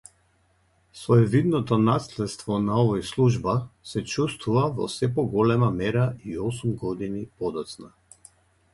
[1.01, 3.55] Своевидното наследствона овој служба
[3.91, 7.97] се чувствува во сѐ поголема мера и осум години подоцна.